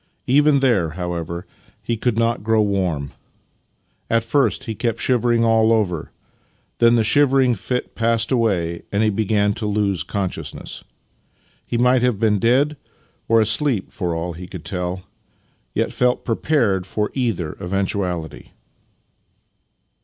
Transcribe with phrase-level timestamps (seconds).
[0.25, 1.45] Even there, however,
[1.83, 3.11] he could not grow warm.
[4.09, 6.09] At first he kept shivering all over.
[6.79, 10.83] Then the shivering fit passed away, and he began to lose consciousness.
[11.67, 12.77] He might have been dead
[13.27, 15.03] or asleep, for all he could tell,
[15.75, 18.53] yet felt prepared for either eventuality.